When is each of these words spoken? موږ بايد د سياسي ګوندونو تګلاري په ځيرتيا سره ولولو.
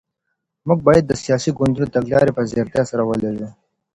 موږ 0.67 0.79
بايد 0.87 1.03
د 1.07 1.13
سياسي 1.23 1.49
ګوندونو 1.57 1.93
تګلاري 1.95 2.31
په 2.37 2.41
ځيرتيا 2.51 2.83
سره 2.91 3.03
ولولو. 3.05 3.47